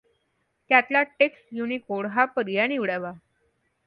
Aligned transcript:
त्यातला 0.69 1.01
text 1.19 1.47
Unicode 1.51 2.05
हा 2.05 2.25
पर्याय 2.25 2.67
निवडावा. 2.67 3.11